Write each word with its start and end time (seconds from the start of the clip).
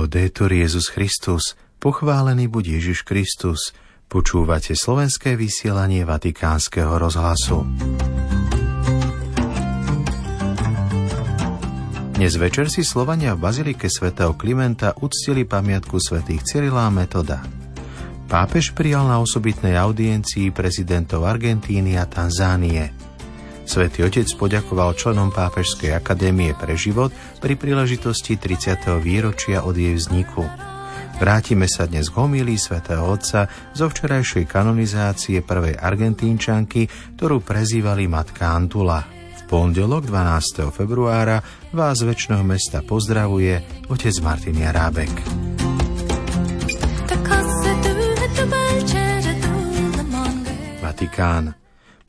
Laudetur 0.00 0.48
Jezus 0.48 0.88
Christus, 0.88 1.60
pochválený 1.76 2.48
buď 2.48 2.80
Ježiš 2.80 3.04
Kristus. 3.04 3.76
Počúvate 4.08 4.72
slovenské 4.72 5.36
vysielanie 5.36 6.08
Vatikánskeho 6.08 6.96
rozhlasu. 6.96 7.68
Dnes 12.16 12.32
večer 12.40 12.72
si 12.72 12.80
Slovania 12.80 13.36
v 13.36 13.44
Bazilike 13.44 13.92
svätého 13.92 14.32
Klimenta 14.40 14.96
uctili 15.04 15.44
pamiatku 15.44 16.00
svätých 16.00 16.48
Cyrila 16.48 16.88
Metoda. 16.88 17.44
Pápež 18.24 18.72
prijal 18.72 19.04
na 19.04 19.20
osobitnej 19.20 19.76
audiencii 19.76 20.48
prezidentov 20.48 21.28
Argentíny 21.28 22.00
a 22.00 22.08
Tanzánie– 22.08 22.88
Svetý 23.70 24.02
Otec 24.02 24.26
poďakoval 24.34 24.98
členom 24.98 25.30
Pápežskej 25.30 25.94
akadémie 25.94 26.58
pre 26.58 26.74
život 26.74 27.14
pri 27.38 27.54
príležitosti 27.54 28.34
30. 28.34 28.98
výročia 28.98 29.62
od 29.62 29.78
jej 29.78 29.94
vzniku. 29.94 30.42
Vrátime 31.22 31.70
sa 31.70 31.86
dnes 31.86 32.10
k 32.10 32.18
homílii 32.18 32.58
svätého 32.58 33.06
Otca 33.06 33.46
zo 33.70 33.86
včerajšej 33.86 34.50
kanonizácie 34.50 35.46
prvej 35.46 35.78
argentínčanky, 35.78 36.90
ktorú 37.14 37.46
prezývali 37.46 38.10
Matka 38.10 38.50
Antula. 38.50 39.06
V 39.38 39.40
pondelok 39.46 40.02
12. 40.10 40.74
februára 40.74 41.38
vás 41.70 42.02
z 42.02 42.10
väčšného 42.10 42.42
mesta 42.42 42.82
pozdravuje 42.82 43.86
otec 43.86 44.14
Martin 44.18 44.58
Jarábek. 44.58 45.14
Vatikán. 50.82 51.59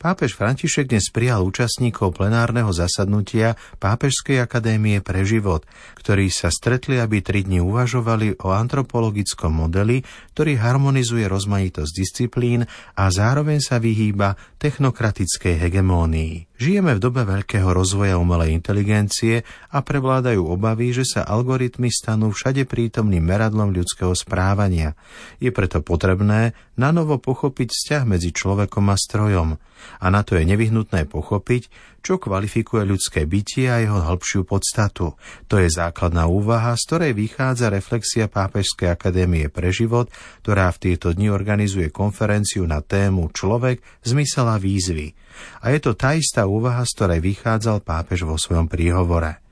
Pápež 0.02 0.34
František 0.34 0.90
dnes 0.90 1.14
prijal 1.14 1.46
účastníkov 1.46 2.18
plenárneho 2.18 2.74
zasadnutia 2.74 3.54
Pápežskej 3.78 4.42
akadémie 4.42 4.98
pre 4.98 5.22
život, 5.22 5.62
ktorí 5.94 6.26
sa 6.26 6.50
stretli, 6.50 6.98
aby 6.98 7.22
tri 7.22 7.46
dni 7.46 7.62
uvažovali 7.62 8.42
o 8.42 8.50
antropologickom 8.50 9.54
modeli, 9.54 10.02
ktorý 10.34 10.58
harmonizuje 10.58 11.30
rozmanitosť 11.30 11.92
disciplín 11.94 12.66
a 12.98 13.04
zároveň 13.14 13.62
sa 13.62 13.78
vyhýba 13.78 14.34
technokratickej 14.58 15.70
hegemónii. 15.70 16.50
Žijeme 16.58 16.98
v 16.98 17.02
dobe 17.02 17.22
veľkého 17.22 17.70
rozvoja 17.70 18.18
umelej 18.18 18.58
inteligencie 18.58 19.46
a 19.70 19.86
prevládajú 19.86 20.42
obavy, 20.50 20.90
že 20.90 21.06
sa 21.06 21.22
algoritmy 21.22 21.94
stanú 21.94 22.34
všade 22.34 22.66
prítomným 22.66 23.22
meradlom 23.22 23.70
ľudského 23.70 24.18
správania. 24.18 24.98
Je 25.38 25.54
preto 25.54 25.78
potrebné 25.78 26.58
nanovo 26.74 27.22
pochopiť 27.22 27.70
vzťah 27.70 28.02
medzi 28.02 28.34
človekom 28.34 28.90
a 28.90 28.98
strojom 28.98 29.62
a 30.02 30.06
na 30.10 30.26
to 30.26 30.38
je 30.38 30.44
nevyhnutné 30.46 31.06
pochopiť, 31.06 31.70
čo 32.02 32.18
kvalifikuje 32.18 32.82
ľudské 32.82 33.24
bytie 33.30 33.70
a 33.70 33.78
jeho 33.78 34.02
hĺbšiu 34.02 34.42
podstatu. 34.42 35.14
To 35.46 35.54
je 35.62 35.70
základná 35.70 36.26
úvaha, 36.26 36.74
z 36.74 36.82
ktorej 36.90 37.12
vychádza 37.14 37.70
reflexia 37.70 38.26
Pápežskej 38.26 38.90
akadémie 38.90 39.46
pre 39.46 39.70
život, 39.70 40.10
ktorá 40.42 40.68
v 40.74 40.90
tieto 40.90 41.14
dni 41.14 41.30
organizuje 41.30 41.94
konferenciu 41.94 42.66
na 42.66 42.82
tému 42.82 43.30
Človek, 43.30 43.80
zmysel 44.02 44.50
a 44.50 44.58
výzvy. 44.58 45.14
A 45.62 45.70
je 45.70 45.78
to 45.78 45.94
tá 45.94 46.18
istá 46.18 46.44
úvaha, 46.44 46.82
z 46.82 46.92
ktorej 46.98 47.20
vychádzal 47.22 47.86
pápež 47.86 48.26
vo 48.26 48.34
svojom 48.34 48.66
príhovore. 48.66 49.42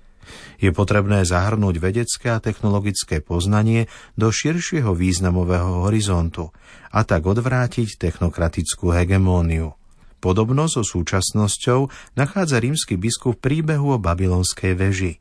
Je 0.61 0.71
potrebné 0.71 1.25
zahrnúť 1.25 1.81
vedecké 1.81 2.31
a 2.31 2.43
technologické 2.43 3.25
poznanie 3.25 3.89
do 4.15 4.29
širšieho 4.29 4.93
významového 4.93 5.89
horizontu 5.89 6.53
a 6.93 7.03
tak 7.03 7.25
odvrátiť 7.27 7.97
technokratickú 7.97 8.93
hegemóniu. 8.93 9.80
Podobno 10.21 10.69
so 10.69 10.85
súčasnosťou 10.85 11.89
nachádza 12.15 12.61
rímsky 12.61 13.01
biskup 13.01 13.41
v 13.41 13.65
príbehu 13.65 13.97
o 13.97 13.99
babylonskej 13.99 14.77
veži. 14.77 15.13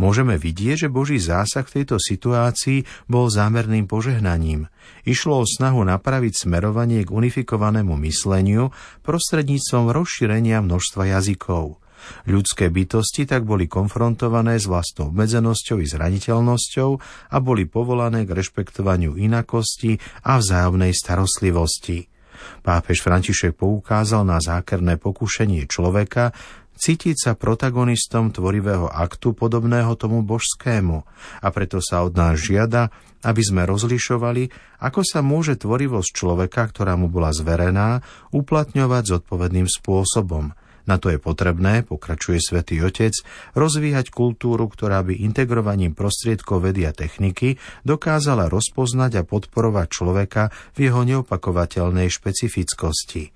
Môžeme 0.00 0.40
vidieť, 0.40 0.86
že 0.86 0.88
Boží 0.88 1.20
zásah 1.20 1.66
v 1.66 1.82
tejto 1.82 2.00
situácii 2.00 2.86
bol 3.10 3.28
zámerným 3.28 3.84
požehnaním. 3.84 4.72
Išlo 5.04 5.44
o 5.44 5.44
snahu 5.44 5.84
napraviť 5.84 6.46
smerovanie 6.46 7.04
k 7.04 7.12
unifikovanému 7.12 7.92
mysleniu 8.08 8.72
prostredníctvom 9.04 9.92
rozšírenia 9.92 10.64
množstva 10.64 11.12
jazykov. 11.12 11.82
Ľudské 12.24 12.70
bytosti 12.70 13.26
tak 13.26 13.42
boli 13.42 13.66
konfrontované 13.66 14.62
s 14.62 14.70
vlastnou 14.70 15.10
obmedzenosťou 15.10 15.82
i 15.82 15.86
zraniteľnosťou 15.90 16.90
a 17.34 17.36
boli 17.42 17.66
povolané 17.66 18.22
k 18.22 18.36
rešpektovaniu 18.36 19.18
inakosti 19.18 19.98
a 20.22 20.38
vzájomnej 20.38 20.94
starostlivosti. 20.94 22.15
Pápež 22.62 23.02
František 23.02 23.56
poukázal 23.56 24.26
na 24.26 24.42
zákerné 24.42 24.98
pokušenie 24.98 25.68
človeka 25.70 26.34
cítiť 26.76 27.16
sa 27.16 27.32
protagonistom 27.32 28.30
tvorivého 28.36 28.86
aktu 28.92 29.32
podobného 29.32 29.96
tomu 29.96 30.20
božskému. 30.20 31.08
A 31.40 31.46
preto 31.48 31.80
sa 31.80 32.04
od 32.04 32.12
nás 32.12 32.36
žiada, 32.36 32.92
aby 33.24 33.40
sme 33.40 33.64
rozlišovali, 33.64 34.52
ako 34.84 35.00
sa 35.00 35.24
môže 35.24 35.56
tvorivosť 35.56 36.10
človeka, 36.12 36.68
ktorá 36.68 36.94
mu 37.00 37.08
bola 37.08 37.32
zverená, 37.32 38.04
uplatňovať 38.30 39.02
zodpovedným 39.16 39.66
spôsobom– 39.66 40.52
na 40.88 40.96
to 40.96 41.12
je 41.12 41.18
potrebné, 41.20 41.84
pokračuje 41.84 42.40
svätý 42.40 42.80
Otec, 42.80 43.12
rozvíjať 43.52 44.08
kultúru, 44.08 44.72
ktorá 44.72 45.04
by 45.04 45.20
integrovaním 45.20 45.92
prostriedkov 45.92 46.72
vedy 46.72 46.88
a 46.88 46.96
techniky 46.96 47.60
dokázala 47.84 48.48
rozpoznať 48.48 49.20
a 49.20 49.26
podporovať 49.28 49.86
človeka 49.92 50.48
v 50.72 50.88
jeho 50.88 51.04
neopakovateľnej 51.04 52.08
špecifickosti. 52.08 53.35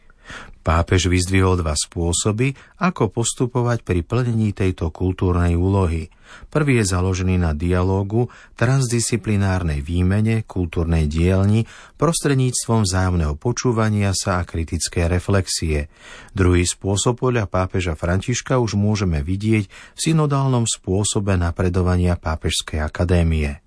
Pápež 0.61 1.09
vyzdvihol 1.09 1.57
dva 1.65 1.73
spôsoby, 1.73 2.53
ako 2.85 3.09
postupovať 3.09 3.81
pri 3.81 4.05
plnení 4.05 4.53
tejto 4.53 4.93
kultúrnej 4.93 5.57
úlohy. 5.57 6.13
Prvý 6.53 6.79
je 6.79 6.93
založený 6.93 7.41
na 7.41 7.57
dialógu, 7.57 8.29
transdisciplinárnej 8.61 9.81
výmene, 9.81 10.45
kultúrnej 10.45 11.09
dielni, 11.09 11.65
prostredníctvom 11.97 12.85
vzájomného 12.87 13.35
počúvania 13.41 14.13
sa 14.13 14.45
a 14.45 14.47
kritické 14.47 15.09
reflexie. 15.09 15.89
Druhý 16.37 16.69
spôsob 16.69 17.25
podľa 17.25 17.49
pápeža 17.49 17.97
Františka 17.97 18.61
už 18.61 18.77
môžeme 18.77 19.25
vidieť 19.25 19.65
v 19.67 19.99
synodálnom 19.99 20.69
spôsobe 20.69 21.35
napredovania 21.41 22.21
Pápežskej 22.21 22.85
akadémie. 22.85 23.59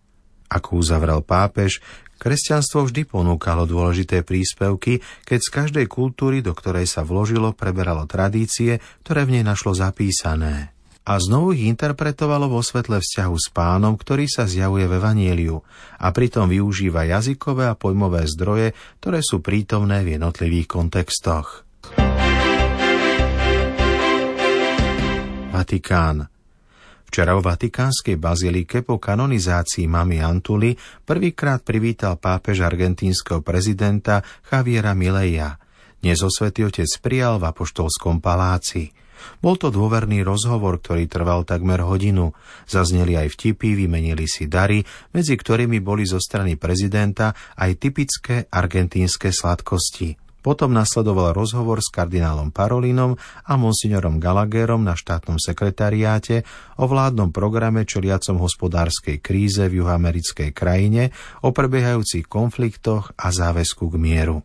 Ako 0.54 0.86
uzavrel 0.86 1.26
pápež, 1.26 1.82
Kresťanstvo 2.24 2.88
vždy 2.88 3.04
ponúkalo 3.04 3.68
dôležité 3.68 4.24
príspevky, 4.24 5.04
keď 5.28 5.40
z 5.44 5.50
každej 5.52 5.86
kultúry, 5.92 6.40
do 6.40 6.56
ktorej 6.56 6.88
sa 6.88 7.04
vložilo, 7.04 7.52
preberalo 7.52 8.08
tradície, 8.08 8.80
ktoré 9.04 9.28
v 9.28 9.36
nej 9.36 9.44
našlo 9.44 9.76
zapísané. 9.76 10.72
A 11.04 11.20
znovu 11.20 11.52
ich 11.52 11.68
interpretovalo 11.68 12.48
vo 12.48 12.64
svetle 12.64 13.04
vzťahu 13.04 13.36
s 13.36 13.52
pánom, 13.52 14.00
ktorý 14.00 14.32
sa 14.32 14.48
zjavuje 14.48 14.88
v 14.88 15.04
Evanieliu 15.04 15.60
a 16.00 16.16
pritom 16.16 16.48
využíva 16.48 17.04
jazykové 17.04 17.68
a 17.68 17.76
pojmové 17.76 18.24
zdroje, 18.24 18.72
ktoré 19.04 19.20
sú 19.20 19.44
prítomné 19.44 20.08
v 20.08 20.16
jednotlivých 20.16 20.68
kontextoch. 20.72 21.68
Vatikán. 25.52 26.33
Včera 27.14 27.38
v 27.38 27.46
Vatikánskej 27.46 28.18
bazilike 28.18 28.82
po 28.82 28.98
kanonizácii 28.98 29.86
mami 29.86 30.26
Antuly 30.26 30.74
prvýkrát 31.06 31.62
privítal 31.62 32.18
pápež 32.18 32.66
argentínskeho 32.66 33.46
prezidenta 33.46 34.26
Javiera 34.50 34.98
Mileja. 34.98 35.62
Dnes 36.02 36.26
o 36.26 36.30
svätý 36.34 36.66
Otec 36.66 36.90
prijal 37.06 37.38
v 37.38 37.54
Apoštolskom 37.54 38.18
paláci. 38.18 38.90
Bol 39.46 39.62
to 39.62 39.70
dôverný 39.70 40.26
rozhovor, 40.26 40.82
ktorý 40.82 41.06
trval 41.06 41.46
takmer 41.46 41.86
hodinu. 41.86 42.34
Zazneli 42.66 43.14
aj 43.14 43.38
vtipy, 43.38 43.78
vymenili 43.78 44.26
si 44.26 44.50
dary, 44.50 44.82
medzi 45.14 45.38
ktorými 45.38 45.86
boli 45.86 46.10
zo 46.10 46.18
strany 46.18 46.58
prezidenta 46.58 47.38
aj 47.62 47.78
typické 47.78 48.50
argentínske 48.50 49.30
sladkosti. 49.30 50.23
Potom 50.44 50.76
nasledoval 50.76 51.32
rozhovor 51.32 51.80
s 51.80 51.88
kardinálom 51.88 52.52
Parolinom 52.52 53.16
a 53.48 53.56
monsignorom 53.56 54.20
Gallagherom 54.20 54.84
na 54.84 54.92
štátnom 54.92 55.40
sekretariáte 55.40 56.44
o 56.76 56.84
vládnom 56.84 57.32
programe 57.32 57.88
čeliacom 57.88 58.44
hospodárskej 58.44 59.24
kríze 59.24 59.64
v 59.72 59.80
juhoamerickej 59.80 60.52
krajine, 60.52 61.16
o 61.48 61.56
prebiehajúcich 61.56 62.28
konfliktoch 62.28 63.16
a 63.16 63.32
záväzku 63.32 63.88
k 63.88 63.96
mieru. 63.96 64.44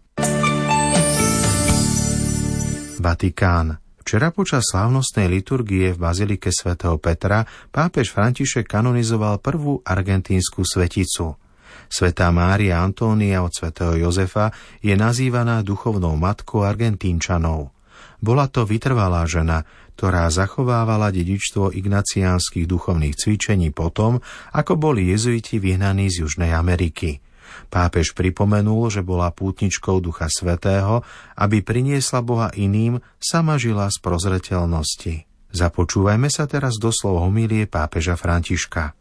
Vatikán. 3.02 3.82
Včera 3.98 4.32
počas 4.32 4.70
slávnostnej 4.70 5.28
liturgie 5.28 5.92
v 5.92 6.00
Bazilike 6.00 6.48
svätého 6.48 6.96
Petra 6.96 7.44
pápež 7.68 8.14
František 8.14 8.64
kanonizoval 8.64 9.42
prvú 9.42 9.82
argentínsku 9.82 10.62
sveticu– 10.62 11.34
Svetá 11.88 12.28
Mária 12.34 12.80
Antónia 12.84 13.40
od 13.40 13.52
svätého 13.52 13.96
Jozefa 13.96 14.52
je 14.84 14.92
nazývaná 14.94 15.64
duchovnou 15.64 16.14
matkou 16.20 16.64
Argentínčanov. 16.64 17.72
Bola 18.18 18.50
to 18.50 18.66
vytrvalá 18.66 19.22
žena, 19.30 19.62
ktorá 19.98 20.30
zachovávala 20.30 21.10
dedičstvo 21.10 21.74
ignaciánskych 21.74 22.66
duchovných 22.66 23.18
cvičení 23.18 23.74
potom, 23.74 24.22
ako 24.54 24.78
boli 24.78 25.10
jezuiti 25.10 25.58
vyhnaní 25.58 26.06
z 26.10 26.26
Južnej 26.26 26.54
Ameriky. 26.54 27.18
Pápež 27.66 28.14
pripomenul, 28.14 28.92
že 28.92 29.02
bola 29.02 29.34
pútničkou 29.34 29.98
Ducha 29.98 30.30
Svetého, 30.30 31.02
aby 31.34 31.64
priniesla 31.64 32.22
Boha 32.22 32.52
iným, 32.54 33.02
sama 33.18 33.58
žila 33.58 33.90
z 33.90 33.98
prozreteľnosti. 33.98 35.14
Započúvajme 35.48 36.28
sa 36.28 36.44
teraz 36.44 36.76
do 36.76 36.92
slov 36.92 37.24
homílie 37.24 37.64
pápeža 37.64 38.14
Františka. 38.20 38.92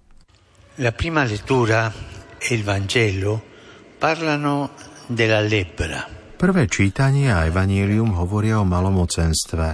La 0.77 0.91
prima 0.93 1.27
lettura 1.27 1.89
e 2.37 2.53
il 2.53 2.63
Vangelo 2.63 3.41
parlano 3.97 4.71
della 5.05 5.41
lebbra. 5.41 6.05
Prvé 6.37 6.69
čítanie 6.69 7.33
a 7.33 7.49
evanílium 7.49 8.13
hovoria 8.13 8.61
o 8.61 8.65
malomocenstve, 8.65 9.67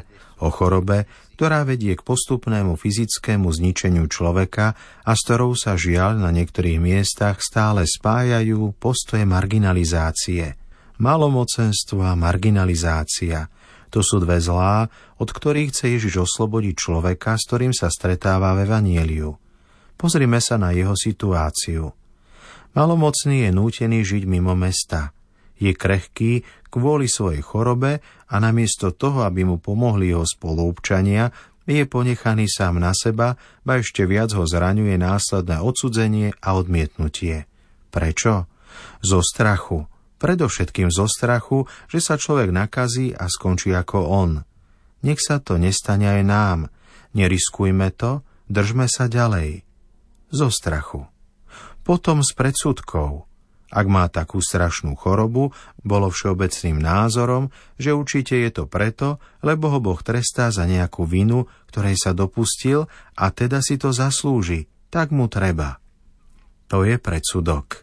o 0.44 0.48
chorobe, 0.48 1.04
ktorá 1.36 1.68
vedie 1.68 1.92
k 2.00 2.06
postupnému 2.08 2.80
fyzickému 2.80 3.52
zničeniu 3.52 4.08
človeka 4.08 4.72
a 5.04 5.12
s 5.12 5.20
ktorou 5.28 5.60
sa 5.60 5.76
žiaľ 5.76 6.24
na 6.24 6.32
niektorých 6.32 6.80
miestach 6.80 7.44
stále 7.44 7.84
spájajú 7.84 8.80
postoje 8.80 9.28
marginalizácie. 9.28 10.56
Malomocenstvo 11.04 12.00
a 12.00 12.16
marginalizácia 12.16 13.52
to 13.94 14.02
sú 14.02 14.18
dve 14.18 14.42
zlá, 14.42 14.90
od 15.22 15.30
ktorých 15.30 15.70
chce 15.70 15.86
Ježiš 15.94 16.26
oslobodiť 16.26 16.74
človeka, 16.74 17.38
s 17.38 17.46
ktorým 17.46 17.78
sa 17.78 17.94
stretáva 17.94 18.58
v 18.58 18.66
Evanieliu. 18.66 19.38
Pozrime 19.94 20.42
sa 20.42 20.58
na 20.58 20.74
jeho 20.74 20.98
situáciu. 20.98 21.94
Malomocný 22.74 23.46
je 23.46 23.52
nútený 23.54 24.02
žiť 24.02 24.24
mimo 24.26 24.58
mesta. 24.58 25.14
Je 25.62 25.72
krehký 25.78 26.42
kvôli 26.74 27.06
svojej 27.06 27.46
chorobe 27.46 28.02
a 28.26 28.36
namiesto 28.42 28.90
toho, 28.90 29.22
aby 29.24 29.46
mu 29.46 29.62
pomohli 29.62 30.10
jeho 30.10 30.26
spolupčania, 30.26 31.30
je 31.64 31.86
ponechaný 31.88 32.52
sám 32.52 32.82
na 32.82 32.92
seba, 32.92 33.40
ba 33.64 33.80
ešte 33.80 34.04
viac 34.04 34.36
ho 34.36 34.44
zraňuje 34.44 35.00
následné 35.00 35.64
odsudzenie 35.64 36.36
a 36.44 36.60
odmietnutie. 36.60 37.48
Prečo? 37.88 38.50
Zo 39.00 39.24
strachu. 39.24 39.88
Predovšetkým 40.20 40.92
zo 40.92 41.08
strachu, 41.08 41.70
že 41.88 42.00
sa 42.04 42.20
človek 42.20 42.52
nakazí 42.52 43.16
a 43.16 43.30
skončí 43.30 43.72
ako 43.72 44.00
on. 44.02 44.32
Nech 45.06 45.22
sa 45.22 45.40
to 45.40 45.56
nestane 45.56 46.10
aj 46.10 46.22
nám. 46.26 46.60
Neriskujme 47.16 47.94
to, 47.96 48.26
držme 48.50 48.90
sa 48.90 49.08
ďalej. 49.08 49.64
Zo 50.34 50.50
strachu. 50.50 51.13
Potom 51.84 52.24
s 52.24 52.32
predsudkou. 52.32 53.28
Ak 53.74 53.90
má 53.90 54.06
takú 54.08 54.38
strašnú 54.38 54.94
chorobu, 54.96 55.52
bolo 55.82 56.08
všeobecným 56.08 56.78
názorom, 56.78 57.50
že 57.76 57.92
určite 57.92 58.38
je 58.38 58.50
to 58.54 58.64
preto, 58.70 59.18
lebo 59.42 59.74
ho 59.74 59.82
Boh 59.82 59.98
trestá 60.00 60.54
za 60.54 60.70
nejakú 60.70 61.10
vinu, 61.10 61.50
ktorej 61.74 61.98
sa 61.98 62.14
dopustil 62.14 62.86
a 63.18 63.26
teda 63.34 63.66
si 63.66 63.82
to 63.82 63.90
zaslúži, 63.90 64.70
tak 64.94 65.10
mu 65.10 65.26
treba. 65.26 65.82
To 66.70 66.86
je 66.86 67.02
predsudok. 67.02 67.82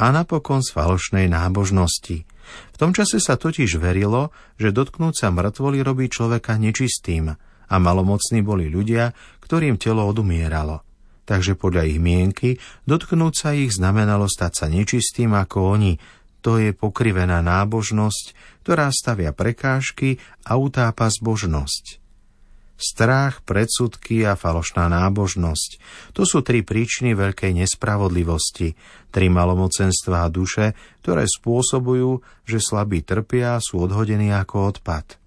A 0.00 0.08
napokon 0.10 0.64
z 0.64 0.72
falošnej 0.72 1.28
nábožnosti. 1.28 2.24
V 2.72 2.76
tom 2.80 2.96
čase 2.96 3.20
sa 3.20 3.36
totiž 3.36 3.76
verilo, 3.76 4.32
že 4.56 4.72
dotknúť 4.72 5.14
sa 5.14 5.28
mŕtvoly 5.28 5.84
robí 5.84 6.08
človeka 6.08 6.56
nečistým 6.56 7.36
a 7.68 7.74
malomocní 7.76 8.40
boli 8.40 8.72
ľudia, 8.72 9.12
ktorým 9.44 9.76
telo 9.76 10.08
odumieralo 10.08 10.87
takže 11.28 11.60
podľa 11.60 11.84
ich 11.84 12.00
mienky 12.00 12.56
dotknúť 12.88 13.34
sa 13.36 13.52
ich 13.52 13.76
znamenalo 13.76 14.24
stať 14.24 14.64
sa 14.64 14.66
nečistým 14.72 15.36
ako 15.36 15.76
oni. 15.76 16.00
To 16.40 16.56
je 16.56 16.72
pokrivená 16.72 17.44
nábožnosť, 17.44 18.32
ktorá 18.64 18.88
stavia 18.88 19.36
prekážky 19.36 20.16
a 20.48 20.56
utápa 20.56 21.12
zbožnosť. 21.12 22.00
Strach, 22.78 23.42
predsudky 23.42 24.22
a 24.22 24.38
falošná 24.38 24.86
nábožnosť. 24.86 25.70
To 26.14 26.22
sú 26.22 26.46
tri 26.46 26.62
príčiny 26.62 27.12
veľkej 27.12 27.58
nespravodlivosti, 27.58 28.78
tri 29.10 29.26
malomocenstvá 29.26 30.30
duše, 30.30 30.78
ktoré 31.02 31.26
spôsobujú, 31.26 32.22
že 32.46 32.62
slabí 32.62 33.02
trpia 33.02 33.58
a 33.58 33.60
sú 33.60 33.82
odhodení 33.82 34.30
ako 34.30 34.78
odpad. 34.78 35.18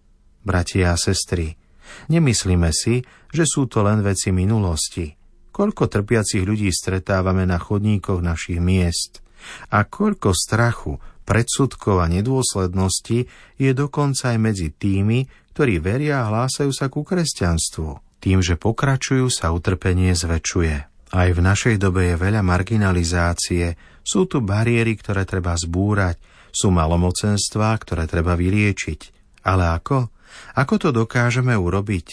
Bratia 0.47 0.95
a 0.95 0.97
sestry, 0.97 1.59
nemyslíme 2.07 2.71
si, 2.71 3.03
že 3.35 3.43
sú 3.43 3.67
to 3.67 3.83
len 3.83 3.99
veci 3.99 4.31
minulosti– 4.31 5.11
Koľko 5.61 5.93
trpiacich 5.93 6.41
ľudí 6.41 6.73
stretávame 6.73 7.45
na 7.45 7.61
chodníkoch 7.61 8.25
našich 8.25 8.57
miest 8.57 9.21
a 9.69 9.85
koľko 9.85 10.33
strachu, 10.33 10.97
predsudkov 11.21 12.01
a 12.01 12.09
nedôslednosti 12.09 13.29
je 13.61 13.71
dokonca 13.77 14.33
aj 14.33 14.37
medzi 14.41 14.73
tými, 14.73 15.29
ktorí 15.53 15.77
veria 15.77 16.25
a 16.25 16.33
hlásajú 16.33 16.73
sa 16.73 16.89
ku 16.89 17.05
kresťanstvu. 17.05 18.17
Tým, 18.17 18.41
že 18.41 18.57
pokračujú, 18.57 19.29
sa 19.29 19.53
utrpenie 19.53 20.17
zväčšuje. 20.17 20.75
Aj 21.13 21.29
v 21.29 21.39
našej 21.45 21.77
dobe 21.77 22.09
je 22.09 22.15
veľa 22.17 22.41
marginalizácie, 22.41 23.77
sú 24.01 24.25
tu 24.25 24.41
bariéry, 24.41 24.97
ktoré 24.97 25.29
treba 25.29 25.53
zbúrať, 25.53 26.17
sú 26.49 26.73
malomocenstvá, 26.73 27.77
ktoré 27.77 28.09
treba 28.09 28.33
vyliečiť. 28.33 28.99
Ale 29.45 29.77
ako? 29.77 30.09
Ako 30.57 30.73
to 30.81 30.89
dokážeme 30.89 31.53
urobiť? 31.53 32.07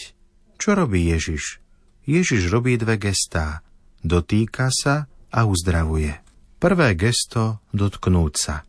Čo 0.61 0.77
robí 0.77 1.09
Ježiš? 1.09 1.65
Ježiš 2.09 2.49
robí 2.49 2.73
dve 2.73 2.97
gestá. 2.97 3.61
Dotýka 4.01 4.73
sa 4.73 5.05
a 5.29 5.45
uzdravuje. 5.45 6.17
Prvé 6.57 6.97
gesto 6.97 7.61
dotknúť 7.69 8.33
sa. 8.33 8.65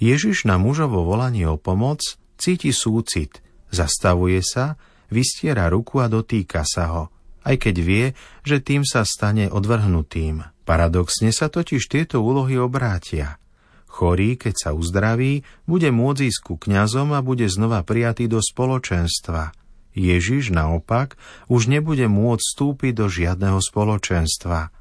Ježiš 0.00 0.48
na 0.48 0.56
mužovo 0.56 1.04
volanie 1.04 1.44
o 1.44 1.60
pomoc 1.60 2.00
cíti 2.40 2.72
súcit, 2.72 3.44
zastavuje 3.68 4.40
sa, 4.40 4.80
vystiera 5.12 5.68
ruku 5.68 6.00
a 6.00 6.08
dotýka 6.08 6.64
sa 6.64 6.84
ho, 6.96 7.04
aj 7.44 7.60
keď 7.60 7.76
vie, 7.84 8.06
že 8.40 8.64
tým 8.64 8.88
sa 8.88 9.04
stane 9.04 9.52
odvrhnutým. 9.52 10.40
Paradoxne 10.64 11.28
sa 11.28 11.52
totiž 11.52 11.92
tieto 11.92 12.24
úlohy 12.24 12.56
obrátia. 12.56 13.36
Chorý, 13.84 14.40
keď 14.40 14.54
sa 14.56 14.70
uzdraví, 14.72 15.44
bude 15.68 15.92
môcť 15.92 16.24
ísť 16.24 16.40
ku 16.40 16.56
kňazom 16.56 17.12
a 17.12 17.20
bude 17.20 17.44
znova 17.52 17.84
prijatý 17.84 18.32
do 18.32 18.40
spoločenstva– 18.40 19.52
Ježiš 19.92 20.52
naopak 20.52 21.20
už 21.52 21.68
nebude 21.68 22.08
môcť 22.08 22.40
vstúpiť 22.42 22.92
do 22.96 23.06
žiadneho 23.12 23.60
spoločenstva. 23.60 24.72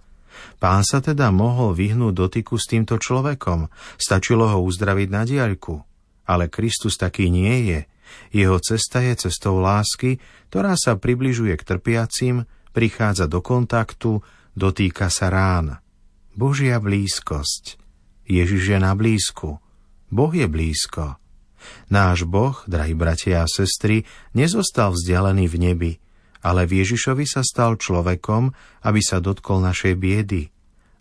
Pán 0.57 0.81
sa 0.87 1.03
teda 1.03 1.29
mohol 1.29 1.75
vyhnúť 1.75 2.13
dotyku 2.15 2.55
s 2.55 2.65
týmto 2.71 2.95
človekom, 2.97 3.67
stačilo 3.99 4.47
ho 4.47 4.63
uzdraviť 4.63 5.09
na 5.11 5.23
diaľku. 5.27 5.83
Ale 6.25 6.47
Kristus 6.47 6.95
taký 6.95 7.27
nie 7.27 7.67
je. 7.67 7.79
Jeho 8.31 8.57
cesta 8.59 9.03
je 9.03 9.27
cestou 9.27 9.59
lásky, 9.59 10.19
ktorá 10.51 10.75
sa 10.79 10.95
približuje 10.95 11.55
k 11.59 11.67
trpiacim, 11.67 12.47
prichádza 12.71 13.27
do 13.27 13.43
kontaktu, 13.43 14.23
dotýka 14.55 15.11
sa 15.11 15.31
rán. 15.31 15.79
Božia 16.31 16.79
blízkosť. 16.79 17.75
Ježiš 18.27 18.63
je 18.75 18.79
na 18.79 18.95
blízku. 18.95 19.59
Boh 20.07 20.31
je 20.31 20.47
blízko. 20.47 21.20
Náš 21.91 22.23
Boh, 22.23 22.55
drahí 22.67 22.95
bratia 22.95 23.43
a 23.43 23.49
sestry, 23.49 24.07
nezostal 24.31 24.95
vzdialený 24.95 25.45
v 25.51 25.55
nebi, 25.59 25.91
ale 26.41 26.65
v 26.65 26.81
Ježišovi 26.83 27.25
sa 27.27 27.45
stal 27.45 27.77
človekom, 27.77 28.51
aby 28.85 29.01
sa 29.03 29.21
dotkol 29.21 29.61
našej 29.61 29.93
biedy. 29.97 30.49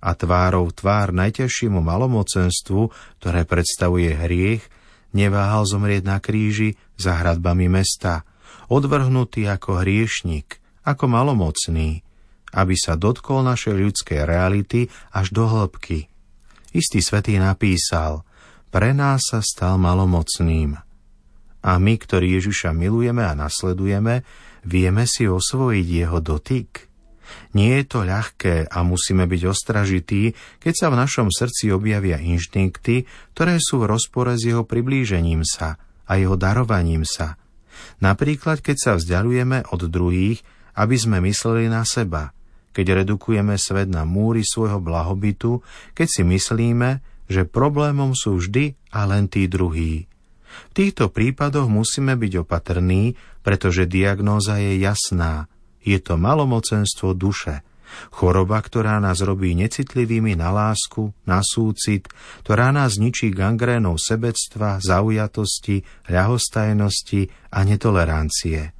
A 0.00 0.16
tvárou 0.16 0.68
tvár 0.72 1.12
najťažšiemu 1.12 1.80
malomocenstvu, 1.80 2.82
ktoré 3.20 3.44
predstavuje 3.44 4.16
hriech, 4.16 4.64
neváhal 5.12 5.68
zomrieť 5.68 6.02
na 6.08 6.18
kríži 6.22 6.80
za 6.96 7.20
hradbami 7.20 7.68
mesta, 7.68 8.24
odvrhnutý 8.72 9.44
ako 9.48 9.84
hriešnik, 9.84 10.60
ako 10.86 11.04
malomocný, 11.04 12.00
aby 12.56 12.74
sa 12.74 12.96
dotkol 12.96 13.44
našej 13.44 13.76
ľudskej 13.76 14.24
reality 14.24 14.88
až 15.12 15.32
do 15.36 15.44
hĺbky. 15.44 16.08
Istý 16.72 17.00
svetý 17.04 17.36
napísal– 17.36 18.22
pre 18.70 18.94
nás 18.94 19.26
sa 19.30 19.42
stal 19.42 19.76
malomocným. 19.82 20.78
A 21.60 21.72
my, 21.76 21.94
ktorí 22.00 22.40
Ježiša 22.40 22.72
milujeme 22.72 23.26
a 23.26 23.36
nasledujeme, 23.36 24.24
vieme 24.64 25.04
si 25.04 25.28
osvojiť 25.28 25.86
jeho 25.86 26.18
dotyk. 26.22 26.88
Nie 27.54 27.82
je 27.82 27.84
to 27.86 28.00
ľahké 28.02 28.66
a 28.70 28.78
musíme 28.82 29.26
byť 29.26 29.42
ostražití, 29.46 30.34
keď 30.58 30.72
sa 30.74 30.86
v 30.90 30.98
našom 30.98 31.28
srdci 31.30 31.70
objavia 31.70 32.18
inštinkty, 32.18 33.06
ktoré 33.36 33.58
sú 33.62 33.84
v 33.84 33.90
rozpore 33.90 34.34
s 34.34 34.42
jeho 34.42 34.66
priblížením 34.66 35.46
sa 35.46 35.78
a 36.10 36.12
jeho 36.18 36.34
darovaním 36.34 37.06
sa. 37.06 37.38
Napríklad, 38.02 38.64
keď 38.64 38.76
sa 38.78 38.92
vzdialujeme 38.98 39.70
od 39.70 39.86
druhých, 39.86 40.42
aby 40.74 40.96
sme 40.96 41.22
mysleli 41.22 41.70
na 41.70 41.86
seba, 41.86 42.34
keď 42.70 43.02
redukujeme 43.02 43.58
svet 43.58 43.90
na 43.90 44.06
múry 44.06 44.46
svojho 44.46 44.78
blahobytu, 44.78 45.62
keď 45.94 46.06
si 46.08 46.22
myslíme, 46.22 47.02
že 47.30 47.46
problémom 47.46 48.12
sú 48.18 48.42
vždy 48.42 48.74
a 48.90 49.06
len 49.06 49.30
tí 49.30 49.46
druhí. 49.46 50.10
V 50.50 50.72
týchto 50.74 51.14
prípadoch 51.14 51.70
musíme 51.70 52.18
byť 52.18 52.42
opatrní, 52.42 53.14
pretože 53.46 53.86
diagnóza 53.86 54.58
je 54.58 54.82
jasná. 54.82 55.46
Je 55.80 55.96
to 56.02 56.18
malomocenstvo 56.18 57.14
duše. 57.14 57.62
Choroba, 58.10 58.62
ktorá 58.62 59.02
nás 59.02 59.18
robí 59.22 59.54
necitlivými 59.58 60.38
na 60.38 60.54
lásku, 60.54 61.10
na 61.26 61.42
súcit, 61.42 62.06
ktorá 62.46 62.70
nás 62.70 62.98
ničí 62.98 63.34
gangrénou 63.34 63.98
sebectva, 63.98 64.78
zaujatosti, 64.78 66.06
ľahostajnosti 66.06 67.30
a 67.50 67.58
netolerancie. 67.66 68.79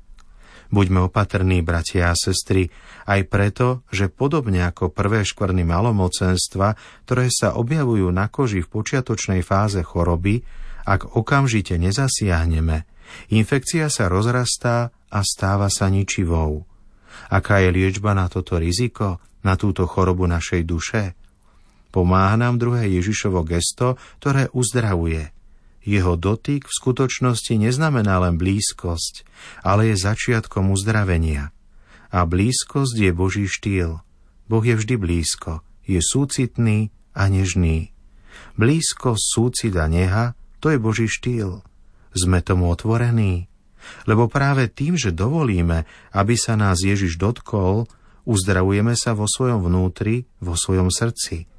Buďme 0.71 1.11
opatrní, 1.11 1.67
bratia 1.67 2.15
a 2.15 2.19
sestry, 2.19 2.71
aj 3.11 3.27
preto, 3.27 3.83
že 3.91 4.07
podobne 4.07 4.63
ako 4.63 4.95
prvé 4.95 5.27
škvrny 5.27 5.67
malomocenstva, 5.67 6.79
ktoré 7.07 7.27
sa 7.27 7.59
objavujú 7.59 8.07
na 8.15 8.31
koži 8.31 8.63
v 8.63 8.71
počiatočnej 8.71 9.43
fáze 9.43 9.83
choroby, 9.83 10.47
ak 10.87 11.19
okamžite 11.19 11.75
nezasiahneme, 11.75 12.87
infekcia 13.35 13.91
sa 13.91 14.07
rozrastá 14.07 14.95
a 15.11 15.21
stáva 15.27 15.67
sa 15.67 15.91
ničivou. 15.91 16.63
Aká 17.27 17.59
je 17.59 17.75
liečba 17.75 18.15
na 18.15 18.31
toto 18.31 18.57
riziko? 18.57 19.19
na 19.45 19.57
túto 19.57 19.89
chorobu 19.89 20.29
našej 20.29 20.63
duše? 20.65 21.03
Pomáha 21.91 22.39
nám 22.39 22.61
druhé 22.61 22.87
Ježišovo 22.87 23.43
gesto, 23.43 23.99
ktoré 24.23 24.47
uzdravuje. 24.55 25.35
Jeho 25.81 26.15
dotyk 26.17 26.69
v 26.69 26.77
skutočnosti 26.77 27.57
neznamená 27.57 28.21
len 28.21 28.37
blízkosť, 28.37 29.25
ale 29.65 29.93
je 29.93 29.97
začiatkom 29.97 30.69
uzdravenia. 30.77 31.57
A 32.13 32.29
blízkosť 32.29 32.97
je 33.01 33.11
Boží 33.17 33.47
štýl. 33.49 34.05
Boh 34.51 34.65
je 34.67 34.77
vždy 34.77 34.95
blízko, 35.01 35.65
je 35.89 36.03
súcitný 36.03 36.93
a 37.17 37.31
nežný. 37.31 37.95
Blízkosť, 38.61 39.25
súcit 39.25 39.75
a 39.79 39.89
neha, 39.89 40.37
to 40.61 40.69
je 40.69 40.79
Boží 40.79 41.09
štýl. 41.09 41.65
Sme 42.13 42.45
tomu 42.45 42.69
otvorení. 42.69 43.49
Lebo 44.05 44.29
práve 44.29 44.69
tým, 44.69 45.01
že 45.01 45.15
dovolíme, 45.15 45.89
aby 46.13 46.35
sa 46.37 46.55
nás 46.55 46.85
Ježiš 46.85 47.17
dotkol, 47.17 47.89
uzdravujeme 48.29 48.93
sa 48.95 49.17
vo 49.17 49.25
svojom 49.25 49.65
vnútri, 49.65 50.29
vo 50.39 50.55
svojom 50.55 50.93
srdci. 50.93 51.50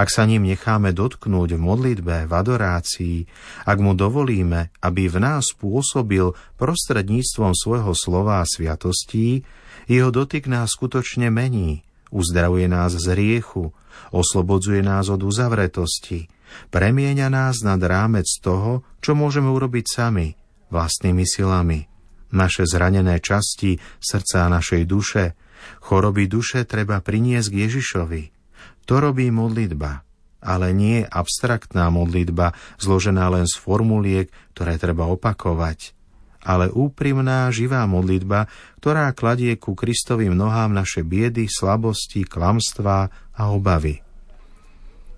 Ak 0.00 0.08
sa 0.08 0.24
ním 0.24 0.48
necháme 0.48 0.96
dotknúť 0.96 1.60
v 1.60 1.60
modlitbe, 1.60 2.24
v 2.24 2.32
adorácii, 2.32 3.28
ak 3.68 3.78
mu 3.84 3.92
dovolíme, 3.92 4.72
aby 4.80 5.12
v 5.12 5.20
nás 5.20 5.52
pôsobil 5.52 6.32
prostredníctvom 6.56 7.52
svojho 7.52 7.92
slova 7.92 8.40
a 8.40 8.48
sviatostí, 8.48 9.44
jeho 9.84 10.08
dotyk 10.08 10.48
nás 10.48 10.72
skutočne 10.72 11.28
mení, 11.28 11.84
uzdravuje 12.08 12.64
nás 12.64 12.96
z 12.96 13.12
riechu, 13.12 13.76
oslobodzuje 14.08 14.80
nás 14.80 15.12
od 15.12 15.20
uzavretosti, 15.20 16.32
premieňa 16.72 17.28
nás 17.28 17.60
nad 17.60 17.84
rámec 17.84 18.24
toho, 18.40 18.80
čo 19.04 19.12
môžeme 19.12 19.52
urobiť 19.52 19.84
sami, 19.84 20.32
vlastnými 20.72 21.28
silami. 21.28 21.84
Naše 22.32 22.64
zranené 22.64 23.20
časti, 23.20 23.76
srdca 24.00 24.48
našej 24.48 24.82
duše, 24.88 25.36
choroby 25.84 26.24
duše 26.24 26.64
treba 26.64 27.04
priniesť 27.04 27.48
k 27.52 27.58
Ježišovi. 27.68 28.39
To 28.88 28.94
robí 29.02 29.28
modlitba, 29.28 30.02
ale 30.40 30.72
nie 30.72 31.04
abstraktná 31.04 31.92
modlitba, 31.92 32.56
zložená 32.80 33.28
len 33.28 33.44
z 33.44 33.54
formuliek, 33.60 34.32
ktoré 34.56 34.80
treba 34.80 35.08
opakovať, 35.08 35.92
ale 36.40 36.72
úprimná, 36.72 37.52
živá 37.52 37.84
modlitba, 37.84 38.48
ktorá 38.80 39.12
kladie 39.12 39.60
ku 39.60 39.76
Kristovým 39.76 40.32
nohám 40.32 40.72
naše 40.72 41.04
biedy, 41.04 41.44
slabosti, 41.46 42.24
klamstvá 42.24 43.12
a 43.36 43.42
obavy. 43.52 44.00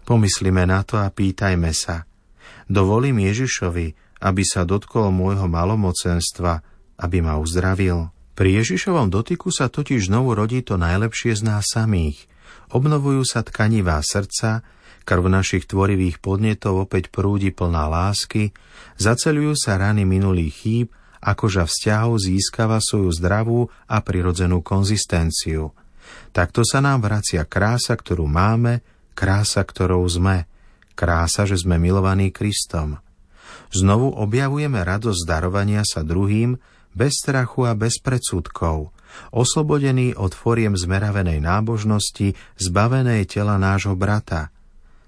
Pomyslíme 0.02 0.66
na 0.66 0.82
to 0.82 0.98
a 0.98 1.06
pýtajme 1.14 1.70
sa. 1.70 2.02
Dovolím 2.66 3.22
Ježišovi, 3.22 4.18
aby 4.22 4.42
sa 4.42 4.66
dotkol 4.66 5.14
môjho 5.14 5.46
malomocenstva, 5.46 6.62
aby 6.98 7.18
ma 7.22 7.38
uzdravil. 7.38 8.10
Pri 8.32 8.58
Ježišovom 8.62 9.12
dotyku 9.12 9.54
sa 9.54 9.70
totiž 9.70 10.10
znovu 10.10 10.34
rodí 10.34 10.64
to 10.64 10.74
najlepšie 10.80 11.38
z 11.38 11.42
nás 11.46 11.68
samých. 11.70 12.31
Obnovujú 12.72 13.22
sa 13.28 13.44
tkanivá 13.44 14.00
srdca, 14.00 14.64
krv 15.04 15.28
našich 15.28 15.68
tvorivých 15.68 16.24
podnetov 16.24 16.88
opäť 16.88 17.12
prúdi 17.12 17.52
plná 17.52 17.84
lásky, 17.90 18.56
zaceľujú 18.96 19.52
sa 19.52 19.76
rany 19.76 20.08
minulých 20.08 20.54
chýb 20.56 20.88
a 21.22 21.36
vzťahov 21.36 22.18
získava 22.18 22.80
svoju 22.82 23.12
zdravú 23.14 23.60
a 23.86 24.00
prirodzenú 24.00 24.64
konzistenciu. 24.64 25.70
Takto 26.32 26.64
sa 26.64 26.80
nám 26.80 27.04
vracia 27.04 27.44
krása, 27.46 27.94
ktorú 27.94 28.26
máme, 28.26 28.80
krása, 29.12 29.62
ktorou 29.62 30.02
sme, 30.08 30.48
krása, 30.96 31.44
že 31.44 31.60
sme 31.60 31.76
milovaní 31.76 32.32
Kristom. 32.32 32.98
Znovu 33.72 34.16
objavujeme 34.16 34.80
radosť 34.80 35.22
darovania 35.28 35.84
sa 35.84 36.00
druhým 36.00 36.56
bez 36.92 37.20
strachu 37.20 37.68
a 37.68 37.72
bez 37.72 38.00
predsudkov, 38.00 38.92
oslobodený 39.30 40.16
od 40.16 40.32
foriem 40.36 40.76
zmeravenej 40.76 41.40
nábožnosti, 41.42 42.34
zbavenej 42.60 43.28
tela 43.28 43.56
nášho 43.60 43.96
brata. 43.96 44.52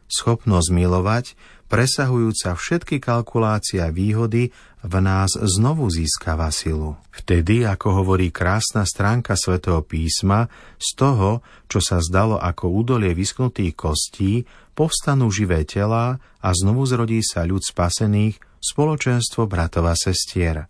Schopnosť 0.08 0.68
milovať, 0.70 1.24
presahujúca 1.66 2.54
všetky 2.54 3.00
kalkulácie 3.00 3.82
a 3.82 3.90
výhody, 3.90 4.52
v 4.84 4.94
nás 5.00 5.32
znovu 5.32 5.88
získava 5.88 6.52
silu. 6.52 7.00
Vtedy, 7.08 7.64
ako 7.64 8.04
hovorí 8.04 8.28
krásna 8.28 8.84
stránka 8.84 9.32
svätého 9.32 9.80
písma, 9.80 10.52
z 10.76 10.88
toho, 11.00 11.40
čo 11.72 11.80
sa 11.80 12.04
zdalo 12.04 12.36
ako 12.36 12.68
údolie 12.68 13.16
vysknutých 13.16 13.72
kostí, 13.72 14.44
povstanú 14.76 15.32
živé 15.32 15.64
telá 15.64 16.20
a 16.44 16.48
znovu 16.52 16.84
zrodí 16.84 17.24
sa 17.24 17.48
ľud 17.48 17.64
spasených, 17.64 18.36
spoločenstvo 18.60 19.48
bratov 19.48 19.88
a 19.88 19.96
sestier. 19.96 20.68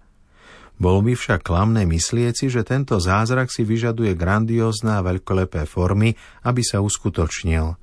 Bolo 0.75 1.07
by 1.07 1.14
však 1.14 1.47
klamné 1.47 1.87
myslieť 1.87 2.35
si, 2.35 2.47
že 2.50 2.66
tento 2.66 2.99
zázrak 2.99 3.49
si 3.49 3.62
vyžaduje 3.62 4.19
grandiózne 4.19 4.99
a 4.99 5.04
veľkolepé 5.07 5.71
formy, 5.71 6.19
aby 6.43 6.62
sa 6.66 6.83
uskutočnil. 6.83 7.78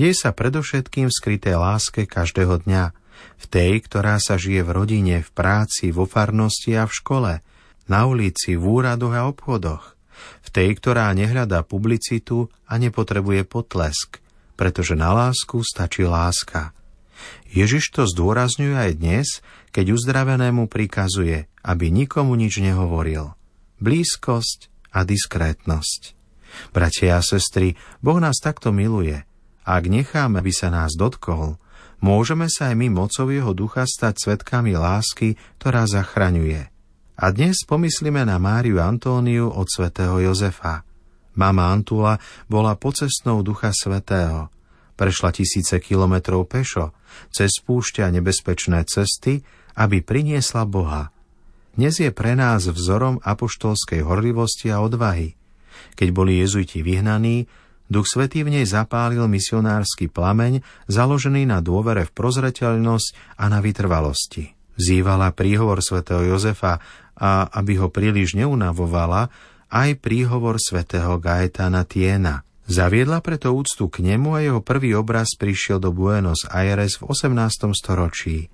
Deje 0.00 0.14
sa 0.16 0.32
predovšetkým 0.32 1.12
v 1.12 1.16
skrytej 1.16 1.60
láske 1.60 2.08
každého 2.08 2.64
dňa, 2.64 2.84
v 3.36 3.44
tej, 3.46 3.72
ktorá 3.84 4.16
sa 4.16 4.40
žije 4.40 4.64
v 4.64 4.70
rodine, 4.72 5.16
v 5.20 5.30
práci, 5.30 5.92
vo 5.92 6.08
farnosti 6.08 6.72
a 6.72 6.88
v 6.88 6.96
škole, 6.96 7.32
na 7.86 8.00
ulici, 8.08 8.56
v 8.56 8.64
úradoch 8.64 9.12
a 9.12 9.28
obchodoch, 9.28 9.98
v 10.40 10.48
tej, 10.48 10.68
ktorá 10.80 11.12
nehľadá 11.12 11.60
publicitu 11.66 12.48
a 12.64 12.80
nepotrebuje 12.80 13.44
potlesk, 13.44 14.24
pretože 14.56 14.96
na 14.96 15.12
lásku 15.12 15.60
stačí 15.60 16.08
láska. 16.08 16.72
Ježiš 17.52 17.92
to 17.92 18.02
zdôrazňuje 18.08 18.76
aj 18.76 18.92
dnes, 18.96 19.28
keď 19.72 19.96
uzdravenému 19.96 20.68
prikazuje, 20.68 21.48
aby 21.64 21.92
nikomu 21.92 22.36
nič 22.36 22.60
nehovoril. 22.60 23.32
Blízkosť 23.82 24.72
a 24.92 25.04
diskrétnosť. 25.04 26.16
Bratia 26.72 27.18
a 27.18 27.22
sestry, 27.24 27.74
Boh 28.04 28.20
nás 28.20 28.40
takto 28.40 28.70
miluje. 28.70 29.24
Ak 29.64 29.88
necháme, 29.88 30.42
aby 30.42 30.52
sa 30.52 30.68
nás 30.68 30.92
dotkol, 30.96 31.56
môžeme 32.04 32.48
sa 32.52 32.70
aj 32.70 32.76
my 32.76 32.88
mocou 32.92 33.30
jeho 33.32 33.52
ducha 33.56 33.88
stať 33.88 34.20
svetkami 34.20 34.76
lásky, 34.76 35.40
ktorá 35.60 35.88
zachraňuje. 35.88 36.68
A 37.16 37.24
dnes 37.30 37.62
pomyslíme 37.64 38.24
na 38.26 38.36
Máriu 38.36 38.82
Antóniu 38.82 39.48
od 39.48 39.68
svätého 39.70 40.18
Jozefa. 40.20 40.84
Mama 41.32 41.72
Antula 41.72 42.20
bola 42.50 42.76
pocestnou 42.76 43.40
ducha 43.40 43.72
svätého– 43.72 44.48
Prešla 45.02 45.34
tisíce 45.34 45.82
kilometrov 45.82 46.46
pešo, 46.46 46.94
cez 47.34 47.50
púšťa 47.66 48.14
nebezpečné 48.14 48.86
cesty, 48.86 49.42
aby 49.74 49.98
priniesla 49.98 50.62
Boha. 50.62 51.10
Dnes 51.74 51.98
je 51.98 52.14
pre 52.14 52.38
nás 52.38 52.70
vzorom 52.70 53.18
apoštolskej 53.18 54.06
horlivosti 54.06 54.70
a 54.70 54.78
odvahy. 54.78 55.34
Keď 55.98 56.08
boli 56.14 56.38
jezuiti 56.38 56.86
vyhnaní, 56.86 57.50
Duch 57.90 58.06
Svetý 58.06 58.46
v 58.46 58.54
nej 58.54 58.62
zapálil 58.62 59.26
misionársky 59.26 60.06
plameň, 60.06 60.62
založený 60.86 61.50
na 61.50 61.58
dôvere 61.58 62.06
v 62.06 62.14
prozreteľnosť 62.14 63.42
a 63.42 63.50
na 63.50 63.58
vytrvalosti. 63.58 64.54
Vzývala 64.78 65.34
príhovor 65.34 65.82
svätého 65.82 66.30
Jozefa 66.30 66.78
a, 67.18 67.50
aby 67.50 67.74
ho 67.82 67.90
príliš 67.90 68.38
neunavovala, 68.38 69.34
aj 69.66 69.98
príhovor 69.98 70.62
svätého 70.62 71.18
Gaetana 71.18 71.82
Tiena– 71.90 72.46
Zaviedla 72.70 73.18
preto 73.18 73.50
úctu 73.50 73.90
k 73.90 74.06
nemu 74.06 74.38
a 74.38 74.40
jeho 74.40 74.60
prvý 74.62 74.94
obraz 74.94 75.34
prišiel 75.34 75.82
do 75.82 75.90
Buenos 75.90 76.46
Aires 76.46 76.94
v 77.02 77.10
18. 77.10 77.74
storočí. 77.74 78.46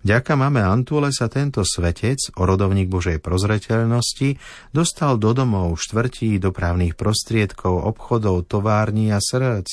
Vďaka 0.00 0.32
mame 0.32 0.64
Antule 0.64 1.12
sa 1.12 1.28
tento 1.28 1.60
svetec, 1.60 2.32
orodovník 2.40 2.88
Božej 2.88 3.20
prozreteľnosti, 3.20 4.40
dostal 4.72 5.20
do 5.20 5.36
domov, 5.36 5.76
štvrtí, 5.76 6.40
dopravných 6.40 6.96
prostriedkov, 6.96 7.84
obchodov, 7.84 8.48
tovární 8.48 9.12
a 9.12 9.20
srdc, 9.20 9.68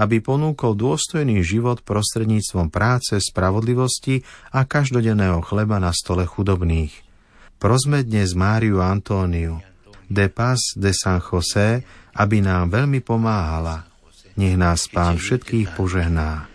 aby 0.00 0.24
ponúkol 0.24 0.72
dôstojný 0.72 1.44
život 1.44 1.84
prostredníctvom 1.84 2.72
práce, 2.72 3.20
spravodlivosti 3.20 4.24
a 4.56 4.64
každodenného 4.64 5.44
chleba 5.44 5.76
na 5.76 5.92
stole 5.92 6.24
chudobných. 6.24 7.04
Prosme 7.60 8.06
dnes 8.08 8.32
Máriu 8.32 8.80
Antóniu, 8.80 9.60
de 10.08 10.26
Paz 10.32 10.74
de 10.74 10.90
San 10.96 11.20
José, 11.20 11.84
aby 12.16 12.40
nám 12.40 12.72
veľmi 12.72 13.04
pomáhala. 13.04 13.86
Nech 14.40 14.56
nás 14.56 14.88
Pán 14.88 15.20
všetkých 15.20 15.76
požehná. 15.76 16.48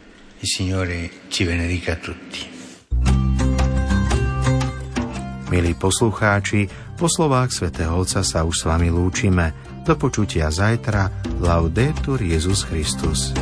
Milí 5.53 5.71
poslucháči, 5.77 6.65
po 6.97 7.05
slovách 7.05 7.53
svätého 7.53 7.93
Otca 7.93 8.25
sa 8.25 8.41
už 8.41 8.55
s 8.57 8.63
vami 8.65 8.89
lúčime. 8.89 9.53
Do 9.83 9.93
počutia 9.99 10.49
zajtra. 10.49 11.11
Laudetur 11.43 12.23
Jezus 12.23 12.63
Christus. 12.63 13.35